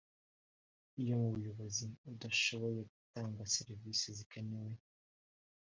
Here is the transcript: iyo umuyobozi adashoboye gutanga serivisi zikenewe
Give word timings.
iyo 1.01 1.13
umuyobozi 1.25 1.85
adashoboye 2.11 2.79
gutanga 2.89 3.49
serivisi 3.55 4.07
zikenewe 4.17 4.73